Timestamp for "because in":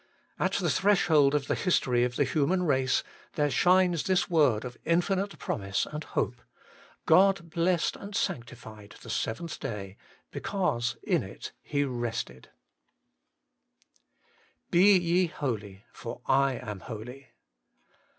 10.31-11.21